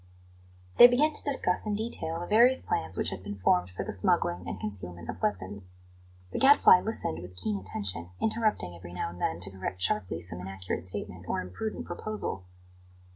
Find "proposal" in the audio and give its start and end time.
11.85-12.45